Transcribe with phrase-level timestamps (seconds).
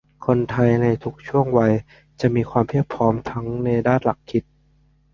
[0.25, 1.73] คนไทยในทุกช่วงวัย
[2.21, 4.43] จะมีความพร้อมทั้งในด้านหลักคิด